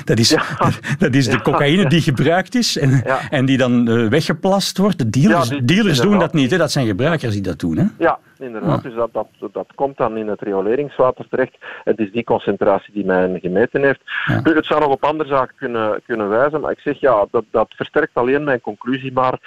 [0.04, 0.42] Dat is, ja.
[0.98, 4.98] dat is de cocaïne die gebruikt is en, en die dan uh, weggeplast wordt.
[4.98, 6.56] De dealers, die, dealers doen dat niet, hè?
[6.56, 7.84] Dat zijn gebruikers die dat doen, hè?
[7.98, 8.82] Ja, inderdaad.
[8.82, 11.56] Dus dat, dat, dat komt dan in het rioleringswater terecht.
[11.84, 14.00] Het is die concentratie die men gemeten heeft.
[14.44, 17.44] Nu, het zou nog op andere zaken kunnen, kunnen wijzen, maar ik zeg ja, dat,
[17.50, 19.38] dat versterkt alleen mijn conclusie maar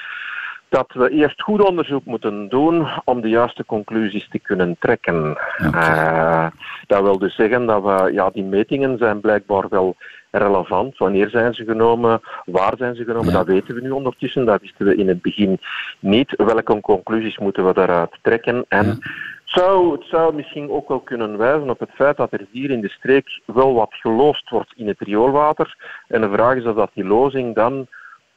[0.69, 5.37] dat we eerst goed onderzoek moeten doen om de juiste conclusies te kunnen trekken.
[5.61, 6.47] Uh,
[6.87, 9.95] dat wil dus zeggen dat we, ja, die metingen zijn blijkbaar wel
[10.31, 10.97] relevant.
[10.97, 12.21] Wanneer zijn ze genomen?
[12.45, 13.33] Waar zijn ze genomen?
[13.33, 14.45] Dat weten we nu ondertussen.
[14.45, 15.59] Dat wisten we in het begin
[15.99, 16.33] niet.
[16.35, 18.65] Welke conclusies moeten we daaruit trekken?
[18.67, 18.99] En
[19.45, 22.81] zou, het zou misschien ook wel kunnen wijzen op het feit dat er hier in
[22.81, 25.75] de streek wel wat geloosd wordt in het rioolwater.
[26.07, 27.87] En de vraag is of dat die lozing dan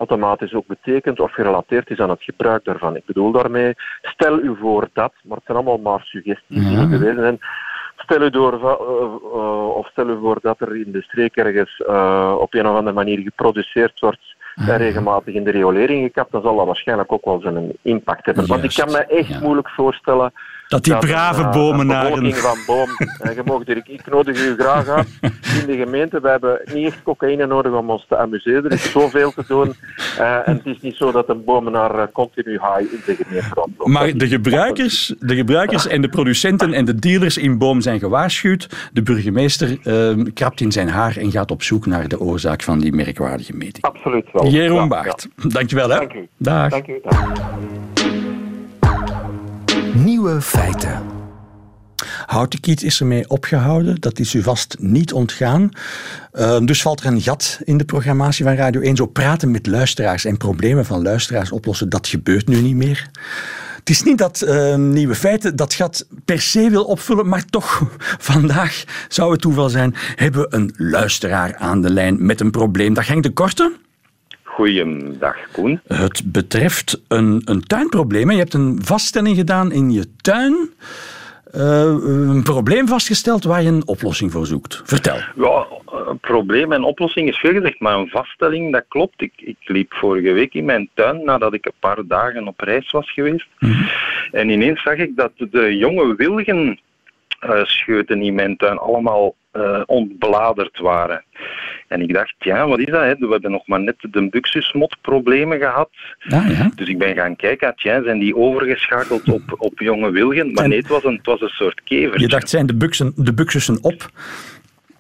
[0.03, 2.97] automatisch ook betekent of gerelateerd is aan het gebruik daarvan.
[2.97, 7.23] Ik bedoel daarmee, stel u voor dat, maar het zijn allemaal maar suggesties die bewezen
[7.23, 7.39] zijn.
[7.97, 11.83] Stel u, door, uh, uh, of stel u voor dat er in de streek ergens
[11.89, 16.43] uh, op een of andere manier geproduceerd wordt en regelmatig in de riolering gekapt, dan
[16.43, 18.47] zal dat waarschijnlijk ook wel zijn impact hebben.
[18.47, 20.33] Want ik kan me echt moeilijk voorstellen
[20.73, 22.25] dat die brave bomenaren...
[22.25, 22.89] De van boom.
[23.37, 25.09] je mag er, ik nodig u graag uit
[25.61, 26.21] in de gemeente.
[26.21, 28.65] We hebben niet echt cocaïne nodig om ons te amuseren.
[28.65, 29.75] Er is zoveel te doen.
[30.19, 33.49] Uh, en het is niet zo dat een bomenaar uh, continu high in de gemeente
[33.55, 33.91] rondloopt.
[33.91, 38.91] Maar de gebruikers, de gebruikers en de producenten en de dealers in boom zijn gewaarschuwd.
[38.93, 42.79] De burgemeester uh, krabt in zijn haar en gaat op zoek naar de oorzaak van
[42.79, 43.85] die merkwaardige meting.
[43.85, 44.47] Absoluut wel.
[44.47, 45.29] Jeroen Baart.
[45.37, 45.49] Ja.
[45.49, 45.89] Dankjewel.
[45.89, 45.97] Hè.
[45.97, 46.29] Dank u.
[46.37, 46.71] Dag.
[46.71, 47.01] Dank u.
[47.03, 47.82] Dag.
[49.95, 51.03] Nieuwe feiten.
[52.27, 54.01] Houtenkiet is ermee opgehouden.
[54.01, 55.71] Dat is u vast niet ontgaan.
[56.35, 58.97] Uh, dus valt er een gat in de programmatie van Radio 1.
[58.97, 63.11] Zo praten met luisteraars en problemen van luisteraars oplossen, dat gebeurt nu niet meer.
[63.79, 67.83] Het is niet dat uh, Nieuwe Feiten dat gat per se wil opvullen, maar toch,
[68.33, 72.95] vandaag zou het toeval zijn, hebben we een luisteraar aan de lijn met een probleem.
[72.95, 73.73] Dag Henk de Korte.
[74.53, 75.81] Goeiedag, Koen.
[75.87, 78.31] Het betreft een, een tuinprobleem.
[78.31, 80.71] Je hebt een vaststelling gedaan in je tuin.
[81.53, 84.83] een probleem vastgesteld waar je een oplossing voor zoekt.
[84.85, 85.17] Vertel.
[85.37, 85.67] Ja,
[86.09, 89.23] een probleem en oplossing is veel gezegd, maar een vaststelling, dat klopt.
[89.23, 92.91] Ik, ik liep vorige week in mijn tuin nadat ik een paar dagen op reis
[92.91, 93.47] was geweest.
[93.59, 93.83] Mhm.
[94.33, 96.81] En ineens zag ik dat de jonge wilgen
[97.45, 101.25] uh, scheuten in mijn tuin allemaal uh, ontbladerd waren.
[101.93, 103.03] En ik dacht, ja, wat is dat?
[103.03, 103.15] Hè?
[103.15, 105.91] We hebben nog maar net de buxusmot-problemen gehad.
[106.29, 106.71] Ah, ja.
[106.75, 110.53] Dus ik ben gaan kijken, tja, zijn die overgeschakeld op, op jonge wilgen?
[110.53, 112.21] Maar nee, het was een, het was een soort kever.
[112.21, 114.11] Je dacht, zijn de, buxen, de buxussen op?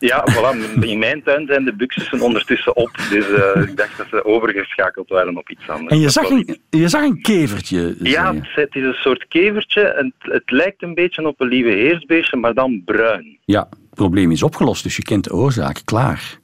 [0.02, 0.80] Ja, voilà.
[0.80, 2.90] In mijn tuin zijn de buxussen ondertussen op.
[3.10, 5.92] Dus uh, ik dacht dat ze overgeschakeld waren op iets anders.
[5.92, 7.96] En je zag, een, je zag een kevertje?
[7.98, 9.82] Ja, het, is een soort kevertje.
[9.82, 13.38] En het, het, lijkt een beetje op een lieve heersbeestje, maar dan bruin.
[13.44, 15.80] Ja, het probleem is opgelost, dus je kent de oorzaak.
[15.84, 16.38] Klaar.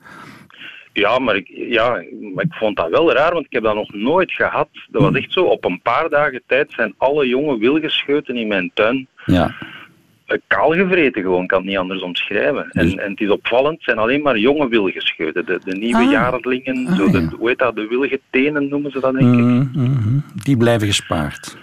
[0.99, 2.03] Ja maar, ik, ja,
[2.35, 4.69] maar ik vond dat wel raar, want ik heb dat nog nooit gehad.
[4.91, 5.17] Dat was hm.
[5.17, 9.07] echt zo, op een paar dagen tijd zijn alle jonge wilgescheuten in mijn tuin...
[9.25, 9.55] Ja
[10.47, 12.71] kaal gevreten gewoon, kan het niet anders omschrijven.
[12.71, 15.47] En, dus- en het is opvallend, het zijn alleen maar jonge wilgescheuten.
[15.47, 16.11] De, de nieuwe ah.
[16.11, 19.39] jaarlingen, ah, zo de, hoe heet dat, de wilgetenen noemen ze dat denk ik.
[19.39, 20.25] Mm -hmm.
[20.35, 21.57] Die blijven gespaard.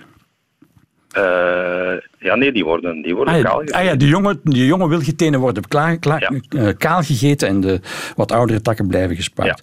[1.18, 3.76] Uh, ja, nee, die worden, die worden ah, kaal gegeten.
[3.76, 7.80] Ah ja, de jonge, de jonge wilgetenen worden klaar, klaar, uh, kaal gegeten en de
[8.16, 9.62] wat oudere takken blijven gespaard.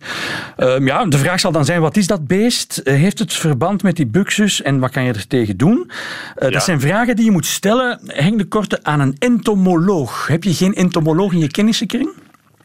[0.56, 0.78] Ja.
[0.78, 2.78] Uh, ja, de vraag zal dan zijn, wat is dat beest?
[2.78, 5.90] Eh, heeft het verband met die buxus en wat kan je er tegen doen?
[6.34, 10.26] Dat zijn vragen die je moet stellen, Henk de Korte, aan een entomoloog.
[10.26, 12.10] Heb je geen entomoloog in je kennissenkring?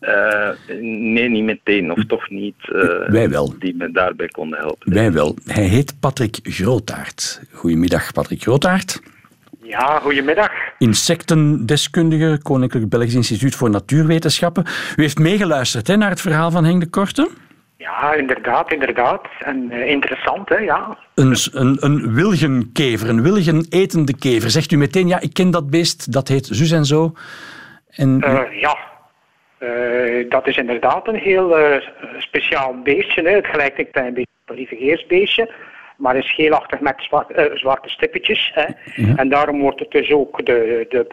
[0.01, 2.55] Uh, nee, niet meteen, of toch niet.
[2.71, 3.53] Uh, Wij wel.
[3.59, 4.93] Die me daarbij konden helpen.
[4.93, 5.35] Wij wel.
[5.45, 7.41] Hij heet Patrick Grootaert.
[7.51, 9.01] Goedemiddag, Patrick Grootaert.
[9.61, 10.51] Ja, goedemiddag.
[10.77, 14.65] Insectendeskundige, Koninklijk Belgisch Instituut voor Natuurwetenschappen.
[14.95, 17.29] U heeft meegeluisterd hè, naar het verhaal van Henk de Korte?
[17.77, 19.21] Ja, inderdaad, inderdaad.
[19.39, 20.97] En uh, interessant, hè, ja.
[21.15, 24.49] Een, een, een wilgenkever, een wilgenetende kever.
[24.49, 27.13] Zegt u meteen, ja, ik ken dat beest, dat heet zus en zo.
[27.89, 28.17] En...
[28.59, 28.77] ja,
[29.59, 31.75] uh, dat is inderdaad een heel uh,
[32.17, 33.21] speciaal beestje.
[33.21, 33.29] Hè.
[33.29, 35.51] Het gelijkt een klein beetje op een lievegeersbeestje,
[35.97, 38.51] maar is geelachtig met zwart, uh, zwarte stippetjes.
[38.53, 38.65] Hè.
[38.95, 39.15] Ja.
[39.15, 41.07] En daarom wordt het dus ook de, de,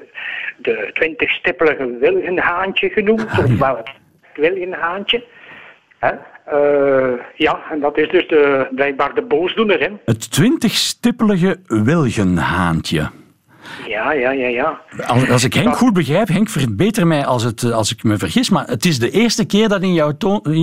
[0.56, 3.90] de twintigstippelige wilgenhaantje genoemd, ah, of wel het
[4.34, 5.24] wilgenhaantje.
[5.98, 6.12] Hè.
[7.34, 9.80] ja, en dat is dus de, blijkbaar de boosdoener.
[9.80, 9.88] Hè.
[10.04, 13.10] Het twintigstippelige wilgenhaantje.
[13.88, 14.80] Ja, ja, ja, ja.
[15.06, 18.50] Als, als ik Henk goed begrijp, Henk, verbeter mij als, het, als ik me vergis,
[18.50, 20.12] maar het is de eerste keer dat in jouw,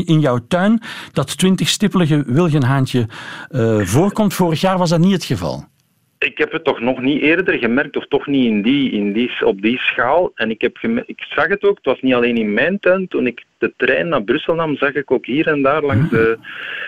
[0.05, 0.81] in jouw tuin
[1.13, 3.07] dat twintig-stippelige wilgenhaantje
[3.51, 4.33] uh, voorkomt.
[4.33, 5.69] Vorig jaar was dat niet het geval.
[6.17, 9.45] Ik heb het toch nog niet eerder gemerkt, of toch niet in die, in die,
[9.45, 10.31] op die schaal.
[10.35, 13.07] En ik, heb ik zag het ook, het was niet alleen in mijn tuin.
[13.07, 16.37] Toen ik de trein naar Brussel nam, zag ik ook hier en daar langs de,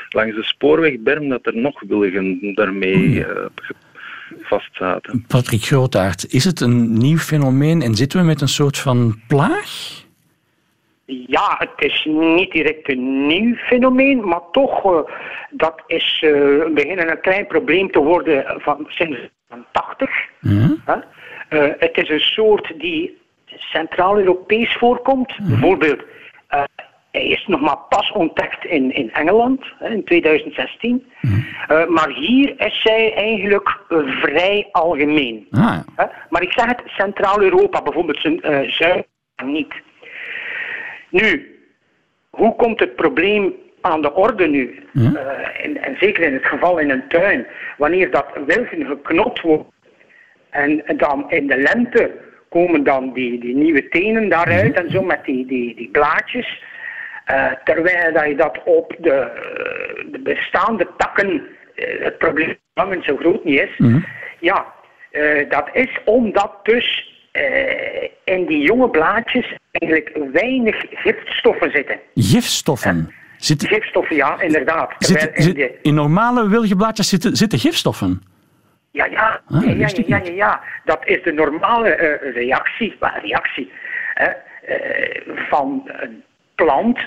[0.10, 3.26] langs de spoorwegberm dat er nog wilgen daarmee uh,
[4.43, 5.25] vastzaten.
[5.27, 10.01] Patrick Grootaert, is het een nieuw fenomeen en zitten we met een soort van plaag?
[11.06, 14.99] Ja, het is niet direct een nieuw fenomeen, maar toch, uh,
[15.49, 19.17] dat is uh, beginnen een klein probleem te worden van sinds
[19.71, 20.10] 80.
[20.39, 21.03] Ja.
[21.49, 25.38] Uh, het is een soort die Centraal-Europees voorkomt.
[25.43, 26.03] Bijvoorbeeld
[27.13, 31.06] hij is nog maar pas ontdekt in, in Engeland, in 2016.
[31.21, 31.45] Mm.
[31.71, 33.80] Uh, maar hier is zij eigenlijk
[34.21, 35.47] vrij algemeen.
[35.52, 36.12] Ah, ja.
[36.30, 39.08] maar ik zeg het, Centraal-Europa, bijvoorbeeld uh, Zuid,
[39.43, 39.73] niet.
[41.10, 41.58] Nu,
[42.30, 44.84] hoe komt het probleem aan de orde nu?
[44.91, 45.15] Mm.
[45.63, 47.47] En, en, zeker in het geval in een tuin,
[47.78, 49.69] wanneer dat wilgen geknopt wordt
[50.49, 52.12] en dan in de lente
[52.49, 54.86] komen dan die, die nieuwe tenen daaruit mm.
[54.86, 56.71] en zo met die, die, die blaadjes.
[57.31, 59.31] Uh, terwijl dat je dat op de,
[60.12, 63.77] de bestaande takken uh, het probleem lang zo groot niet is.
[63.77, 64.05] Mm -hmm.
[64.39, 64.65] Ja,
[65.49, 67.12] dat is omdat dus
[68.23, 71.99] in die jonge blaadjes eigenlijk weinig giftstoffen zitten.
[72.13, 73.13] Gifstoffen?
[73.38, 73.67] Zitten...
[73.67, 74.93] Gifstoffen, ja, inderdaad.
[74.97, 75.79] Zit, in, de...
[75.81, 78.21] in, normale wilgeblaadjes zitten, zitten gifstoffen?
[78.91, 83.71] Ja, ja, ah, ja, ja, ja, ja, ja, dat is de normale reactie, reactie
[84.13, 84.29] hè,
[85.49, 85.91] van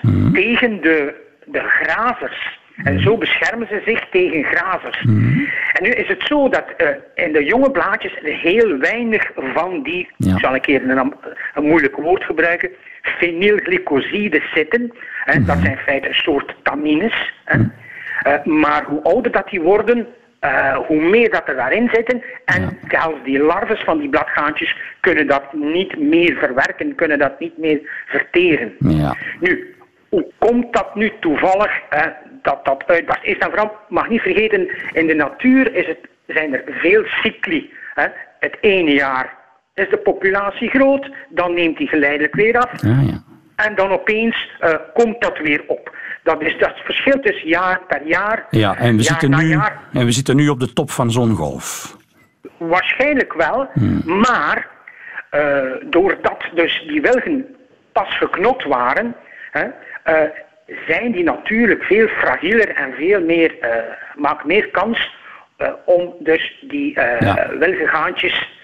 [0.03, 0.33] mm.
[0.33, 1.15] tegen de,
[1.45, 2.59] de grazers.
[2.77, 3.01] En mm.
[3.01, 5.03] zo beschermen ze zich tegen grazers.
[5.03, 5.49] Mm.
[5.73, 10.09] En nu is het zo dat uh, in de jonge blaadjes heel weinig van die,
[10.17, 10.35] ja.
[10.35, 11.15] ik zal een keer een,
[11.55, 12.71] een moeilijk woord gebruiken,
[13.03, 14.93] fenylglycosides zitten.
[15.25, 17.33] En dat zijn in feite een soort tannines.
[17.55, 20.07] Uh, maar hoe ouder dat die worden,
[20.41, 22.23] uh, hoe meer dat er daarin zitten.
[22.45, 22.71] En ja.
[22.89, 27.81] zelfs die larves van die bladgaantjes kunnen dat niet meer verwerken, kunnen dat niet meer
[28.07, 28.75] verteren.
[28.79, 29.17] Ja.
[29.41, 29.75] Nu,
[30.09, 32.07] hoe komt dat nu toevallig uh,
[32.43, 33.25] dat dat uitbarst?
[33.25, 37.73] Eerst en vooral, mag niet vergeten, in de natuur is het, zijn er veel cycli.
[38.39, 39.35] Het ene jaar
[39.75, 42.85] is de populatie groot, dan neemt die geleidelijk weer af.
[42.85, 43.23] Ah, ja.
[43.57, 45.97] En dan opeens uh, komt dat weer op.
[46.23, 48.47] Dat is dat verschil tussen jaar per jaar.
[48.51, 49.81] Ja, en we, jaar zitten nu, jaar.
[49.93, 51.97] en we zitten nu op de top van zo'n golf.
[52.59, 53.69] Waarschijnlijk wel,
[54.05, 54.69] maar
[55.31, 57.47] uh, doordat dus die wilgen
[57.93, 59.15] pas geknot waren,
[59.51, 60.31] hè, uh,
[60.87, 63.55] zijn die natuurlijk veel fragieler en veel meer,
[64.15, 65.15] maakt meer kans
[65.85, 67.49] om dus die Ja.
[67.59, 68.56] wilgengaantjes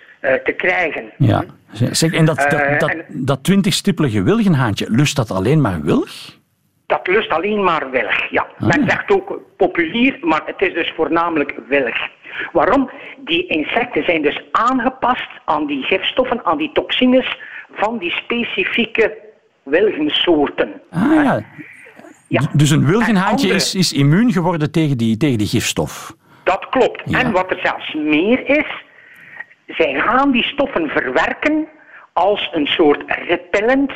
[0.44, 1.04] te krijgen.
[1.18, 1.44] Ja.
[1.72, 6.10] Zeg, en dat, dat, Eh, dat, en- dat twintigstippelige wilgenhaantje, lust dat alleen maar wilg?
[6.86, 8.46] Dat lust alleen maar wilg, ja.
[8.58, 11.96] Men zegt ook populier, maar het is dus voornamelijk wilg.
[12.52, 12.90] Waarom?
[13.24, 17.38] Die insecten zijn dus aangepast aan die gifstoffen, aan die toxines
[17.72, 19.18] van die specifieke
[19.62, 20.68] wilgensoorten.
[20.90, 21.42] Ah ja.
[22.28, 22.40] Ja.
[22.40, 26.14] D- Dus een wilgenhaantje En is, is immuun geworden tegen die, tegen die gifstof.
[26.44, 27.02] Dat klopt.
[27.04, 27.18] Ja.
[27.20, 28.66] En wat er zelfs meer is,
[29.76, 31.68] zij gaan die stoffen verwerken
[32.12, 33.92] als een soort repellent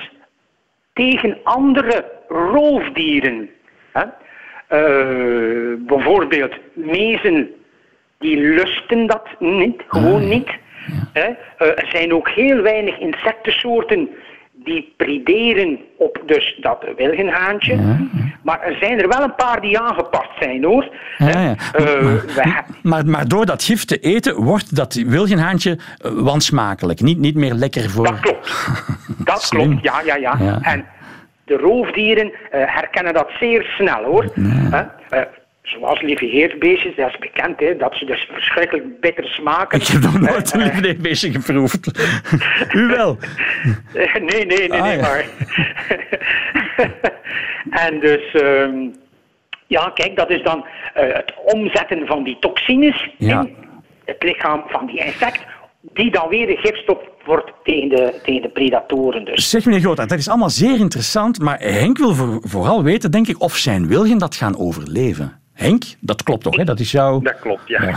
[0.93, 3.51] tegen andere roofdieren.
[3.93, 4.05] Hè?
[4.67, 7.55] Eh, bijvoorbeeld mezen,
[8.19, 10.51] die lusten dat niet, gewoon niet.
[11.13, 11.27] Hè?
[11.57, 14.09] Eh, er zijn ook heel weinig insectensoorten
[14.65, 17.77] die prederen op dus dat wilgenhaantje.
[18.43, 20.89] Maar er zijn er wel een paar die aangepast zijn hoor.
[21.19, 21.29] Ja.
[21.29, 27.01] Eh, we hebben- Maar, maar door dat gif te eten wordt dat wilgenhaantje eh, wansmakelijk.
[27.01, 28.05] Niet, niet meer lekker voor...
[28.05, 28.67] Dat klopt.
[29.25, 30.59] Dat klopt, ja, ja, ja.
[30.63, 30.85] En
[31.45, 34.33] de roofdieren eh, herkennen dat zeer snel hoor.
[35.67, 39.81] Zoals lieveheersbeestjes, dat is bekend, hè, dat ze dus verschrikkelijk bitter smaken.
[39.81, 41.91] Ik heb nog nooit een Eh, eh, liefdebeestje geproefd.
[42.75, 43.19] U wel?
[43.95, 45.03] Eh, nee, nee, nee, Ah, nee, ja.
[45.03, 45.25] maar.
[47.89, 48.75] en dus, ehm,
[49.67, 53.41] ja, kijk, dat is dan eh, het omzetten van die toxines Ja.
[53.41, 53.55] in
[54.05, 55.45] het lichaam van die insect,
[55.81, 59.25] die dan weer de gifstof wordt tegen de, tegen de predatoren.
[59.25, 59.51] Dus.
[59.51, 63.27] Zeg meneer Groothaar, dat is allemaal zeer interessant, maar Henk wil voor- vooral weten, denk
[63.29, 65.41] ik, of zijn wilgen dat gaan overleven.
[65.57, 66.65] Henk, dat klopt toch, hè?
[66.65, 67.21] Dat is jouw...
[67.21, 67.81] Dat klopt, ja.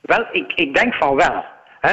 [0.00, 1.44] Wel, ik, ik denk van wel.
[1.80, 1.92] Hè?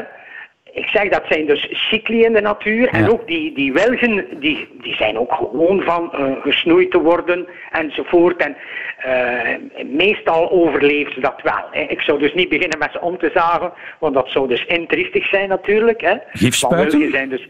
[0.71, 2.87] Ik zeg dat zijn dus cycli in de natuur.
[2.87, 7.47] En ook die, die wilgen, die, die zijn ook gewoon van eh, gesnoeid te worden
[7.71, 8.37] enzovoort.
[8.37, 8.55] En
[8.97, 11.65] eh, meestal overleven ze dat wel.
[11.71, 11.81] Hè?
[11.81, 15.27] Ik zou dus niet beginnen met ze om te zagen, want dat zou dus intriestig
[15.27, 16.01] zijn natuurlijk.
[16.01, 16.15] Hè?
[16.31, 17.09] Gifspuiten?
[17.11, 17.47] Zijn dus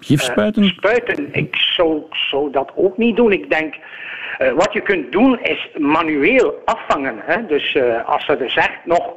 [0.00, 0.62] Gifspuiten?
[0.62, 3.32] eh, spuiten, ik zou, zou dat ook niet doen.
[3.32, 3.74] Ik denk,
[4.40, 7.14] eh, wat je kunt doen is manueel afvangen.
[7.18, 7.46] Hè?
[7.46, 9.12] Dus eh, als ze er zegt nog.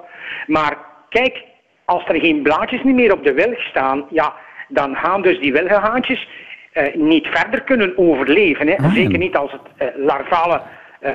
[0.48, 0.78] Maar
[1.10, 1.44] kijk,
[1.86, 4.34] als er geen blaadjes niet meer op de wilg staan, ja,
[4.68, 6.28] dan gaan dus die wilgenhaantjes
[6.74, 8.68] eh, niet verder kunnen overleven.
[8.68, 8.76] Hè?
[8.78, 8.94] Ah, ja.
[8.94, 10.62] Zeker niet als het larvale,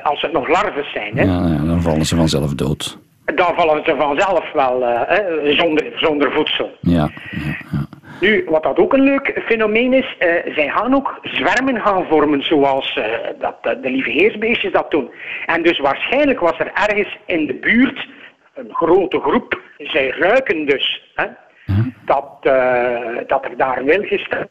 [0.03, 1.17] als het nog larven zijn.
[1.17, 1.23] Hè?
[1.23, 2.97] Ja, ja, dan vallen ze vanzelf dood.
[3.35, 6.71] Dan vallen ze vanzelf wel hè, zonder, zonder voedsel.
[6.79, 7.09] Ja.
[8.19, 12.43] Nu, wat dat ook een leuk fenomeen is, eh, zij gaan ook zwermen gaan vormen
[12.43, 13.03] zoals eh,
[13.39, 15.11] dat, de lieve heersbeestjes dat doen.
[15.45, 18.07] En dus waarschijnlijk was er ergens in de buurt
[18.53, 21.25] een grote groep, zij ruiken dus hè,
[22.05, 24.47] dat, eh, dat er daar wilgen staan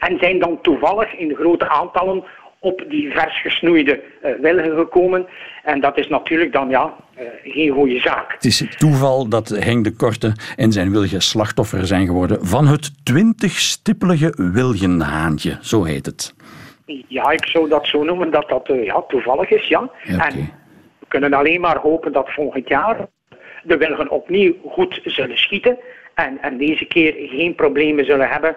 [0.00, 2.24] en zijn dan toevallig in grote aantallen
[2.62, 5.26] op die vers gesnoeide eh, wilgen gekomen.
[5.62, 8.32] En dat is natuurlijk dan ja, eh, geen goede zaak.
[8.32, 12.66] Het is het toeval dat Henk de Korte en zijn wilgen slachtoffer zijn geworden van
[12.66, 15.58] het twintigstippelige wilgenhaantje.
[15.60, 16.34] Zo heet het.
[17.08, 19.90] Ja, ik zou dat zo noemen dat dat eh, ja, toevallig is, ja.
[20.04, 20.34] En
[20.98, 22.96] we kunnen alleen maar hopen dat volgend jaar
[23.62, 25.78] de wilgen opnieuw goed zullen schieten
[26.14, 28.56] en, en deze keer geen problemen zullen hebben.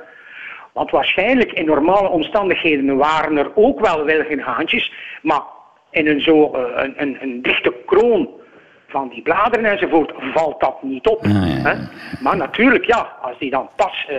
[0.76, 5.42] Want waarschijnlijk in normale omstandigheden waren er ook wel wilgenhaantjes, maar
[5.90, 8.30] in een, zo, eh, een, een, een dichte kroon
[8.88, 11.22] van die bladeren enzovoort valt dat niet op.
[11.24, 11.74] Hè?
[12.22, 14.18] Maar natuurlijk, ja, als die dan pas eh,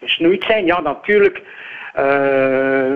[0.00, 1.42] gesnoeid zijn, ja, natuurlijk
[1.94, 2.94] eh,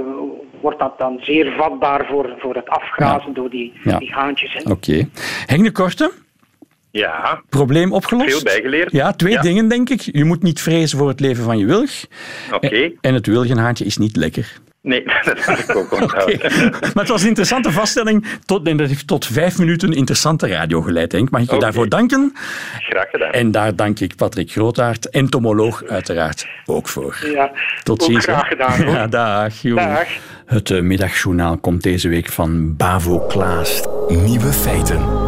[0.61, 4.63] wordt dat dan zeer vatbaar voor, voor het afgrazen door die, die haantjes.
[4.63, 5.09] Oké.
[5.47, 6.13] Henk de Korte,
[6.97, 8.31] Ja, probleem opgelost?
[8.31, 8.93] Veel bijgeleerd.
[8.93, 9.41] Ja, twee Ja.
[9.41, 10.01] dingen denk ik.
[10.01, 11.91] Je moet niet vrezen voor het leven van je wilg.
[12.53, 12.67] oké.
[12.69, 14.53] En, en het wilgenhaantje is niet lekker.
[14.83, 16.03] Nee, dat heb ik ook Oké.
[16.03, 16.39] onthouden.
[16.71, 18.27] Maar het was een interessante vaststelling.
[18.45, 21.31] Tot, en dat heeft tot vijf minuten interessante radio geleid, Henk.
[21.31, 22.33] Mag ik je daarvoor danken?
[22.79, 23.31] Graag gedaan.
[23.33, 27.19] En daar dank ik Patrick Grootaert, entomoloog uiteraard, ook voor.
[27.33, 27.51] Ja,
[27.83, 28.25] Tot ook ziens.
[28.25, 28.95] graag gedaan, hoor.
[29.01, 29.63] Ja, dag.
[29.63, 29.75] joe.
[29.75, 30.09] Dag.
[30.47, 33.83] Het eh, middagjournaal komt deze week van Bavo Klaas.
[34.09, 35.24] Nieuwe feiten.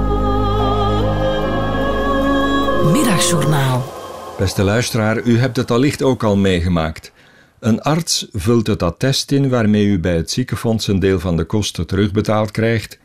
[2.93, 3.93] Middagjournaal.
[4.39, 7.13] Beste luisteraar, u hebt het allicht ook al meegemaakt.
[7.61, 11.45] Een arts vult het attest in waarmee u bij het ziekenfonds een deel van de
[11.45, 12.99] kosten terugbetaald krijgt.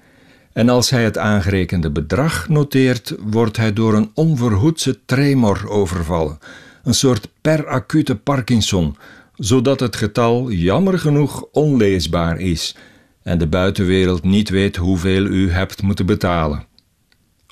[0.54, 6.40] En als hij het aangerekende bedrag noteert, wordt hij door een onverhoedse tremor overvallen,
[6.84, 8.98] een soort peracute Parkinson,
[9.36, 12.76] zodat het getal jammer genoeg onleesbaar is
[13.24, 16.66] en de buitenwereld niet weet hoeveel u hebt moeten betalen.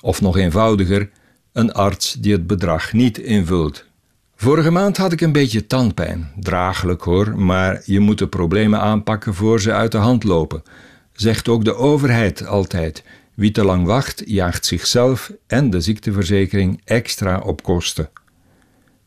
[0.00, 1.10] Of nog eenvoudiger,
[1.52, 3.88] een arts die het bedrag niet invult.
[4.36, 6.32] Vorige maand had ik een beetje tandpijn.
[6.38, 10.62] Draaglijk hoor, maar je moet de problemen aanpakken voor ze uit de hand lopen.
[11.12, 13.04] Zegt ook de overheid altijd.
[13.34, 18.10] Wie te lang wacht, jaagt zichzelf en de ziekteverzekering extra op kosten.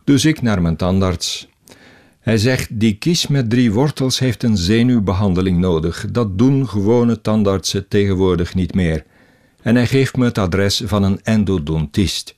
[0.03, 1.49] Dus ik naar mijn tandarts.
[2.19, 6.05] Hij zegt: die kies met drie wortels heeft een zenuwbehandeling nodig.
[6.11, 9.03] Dat doen gewone tandartsen tegenwoordig niet meer.
[9.63, 12.35] En hij geeft me het adres van een endodontist.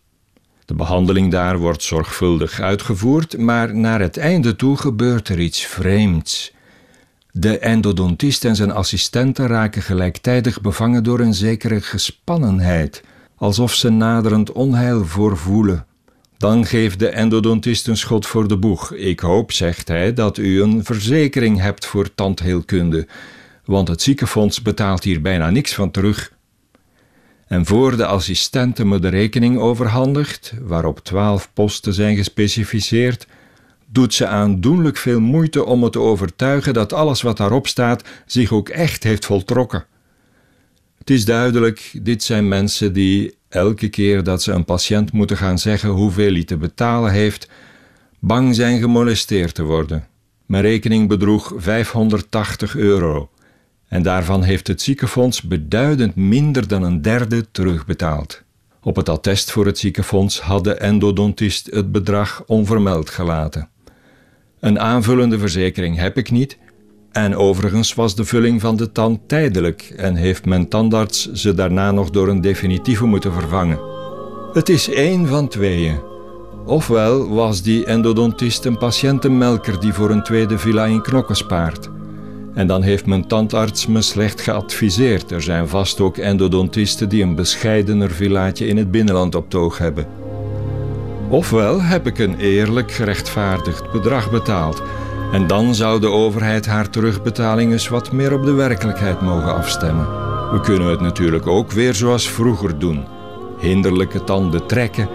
[0.65, 6.53] De behandeling daar wordt zorgvuldig uitgevoerd, maar naar het einde toe gebeurt er iets vreemds.
[7.31, 13.03] De endodontist en zijn assistenten raken gelijktijdig bevangen door een zekere gespannenheid,
[13.35, 15.85] alsof ze naderend onheil voorvoelen.
[16.37, 18.93] Dan geeft de endodontist een schot voor de boeg.
[18.93, 23.07] Ik hoop, zegt hij, dat u een verzekering hebt voor tandheelkunde,
[23.65, 26.34] want het ziekenfonds betaalt hier bijna niks van terug.
[27.47, 33.27] En voor de assistente me de rekening overhandigt, waarop twaalf posten zijn gespecificeerd,
[33.87, 38.51] doet ze aandoenlijk veel moeite om me te overtuigen dat alles wat daarop staat zich
[38.51, 39.85] ook echt heeft voltrokken.
[40.97, 45.59] Het is duidelijk, dit zijn mensen die elke keer dat ze een patiënt moeten gaan
[45.59, 47.49] zeggen hoeveel hij te betalen heeft,
[48.19, 50.07] bang zijn gemolesteerd te worden.
[50.45, 53.29] Mijn rekening bedroeg 580 euro
[53.95, 58.41] en daarvan heeft het ziekenfonds beduidend minder dan een derde terugbetaald.
[58.81, 63.69] Op het attest voor het ziekenfonds had de endodontist het bedrag onvermeld gelaten.
[64.59, 66.57] Een aanvullende verzekering heb ik niet,
[67.11, 71.91] en overigens was de vulling van de tand tijdelijk en heeft mijn tandarts ze daarna
[71.91, 73.79] nog door een definitieve moeten vervangen.
[74.53, 75.99] Het is één van tweeën.
[76.65, 81.89] Ofwel was die endodontist een patiëntenmelker die voor een tweede villa in knokken spaart.
[82.55, 85.31] En dan heeft mijn tandarts me slecht geadviseerd.
[85.31, 90.07] Er zijn vast ook endodontisten die een bescheidener villaatje in het binnenland op toog hebben.
[91.29, 94.81] Ofwel heb ik een eerlijk gerechtvaardigd bedrag betaald.
[95.31, 100.07] En dan zou de overheid haar terugbetaling eens wat meer op de werkelijkheid mogen afstemmen.
[100.51, 103.05] We kunnen het natuurlijk ook weer zoals vroeger doen:
[103.59, 105.09] hinderlijke tanden trekken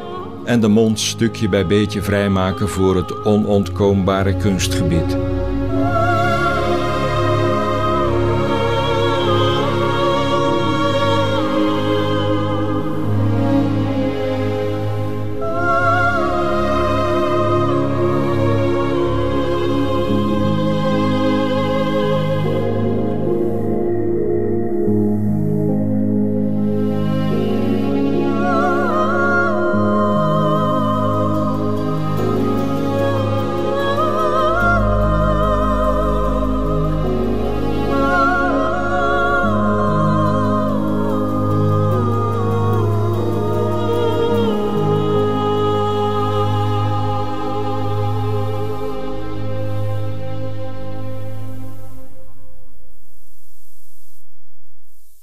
[0.45, 5.17] en de mond stukje bij beetje vrijmaken voor het onontkoombare kunstgebied.